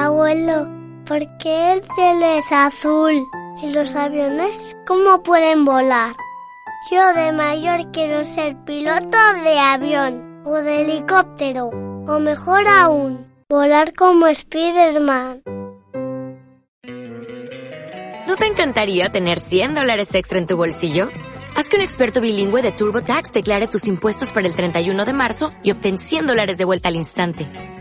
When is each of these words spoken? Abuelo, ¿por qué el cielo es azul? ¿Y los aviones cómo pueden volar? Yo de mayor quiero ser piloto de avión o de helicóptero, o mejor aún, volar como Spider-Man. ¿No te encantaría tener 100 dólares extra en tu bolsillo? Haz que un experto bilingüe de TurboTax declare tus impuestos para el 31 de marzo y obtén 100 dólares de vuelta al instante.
Abuelo, 0.00 0.66
¿por 1.04 1.20
qué 1.36 1.74
el 1.74 1.82
cielo 1.94 2.24
es 2.38 2.50
azul? 2.52 3.22
¿Y 3.62 3.70
los 3.70 3.94
aviones 3.94 4.74
cómo 4.86 5.22
pueden 5.22 5.66
volar? 5.66 6.14
Yo 6.90 7.12
de 7.12 7.32
mayor 7.32 7.92
quiero 7.92 8.24
ser 8.24 8.56
piloto 8.64 9.18
de 9.44 9.58
avión 9.58 10.42
o 10.46 10.54
de 10.54 10.80
helicóptero, 10.80 11.66
o 11.66 12.18
mejor 12.18 12.66
aún, 12.66 13.26
volar 13.50 13.92
como 13.92 14.26
Spider-Man. 14.26 15.42
¿No 18.26 18.36
te 18.38 18.46
encantaría 18.46 19.10
tener 19.10 19.38
100 19.38 19.74
dólares 19.74 20.14
extra 20.14 20.38
en 20.38 20.46
tu 20.46 20.56
bolsillo? 20.56 21.10
Haz 21.54 21.68
que 21.68 21.76
un 21.76 21.82
experto 21.82 22.22
bilingüe 22.22 22.62
de 22.62 22.72
TurboTax 22.72 23.32
declare 23.32 23.66
tus 23.66 23.86
impuestos 23.86 24.30
para 24.30 24.48
el 24.48 24.54
31 24.54 25.04
de 25.04 25.12
marzo 25.12 25.50
y 25.62 25.72
obtén 25.72 25.98
100 25.98 26.26
dólares 26.26 26.56
de 26.56 26.64
vuelta 26.64 26.88
al 26.88 26.96
instante. 26.96 27.46